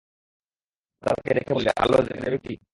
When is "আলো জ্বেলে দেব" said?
1.77-2.35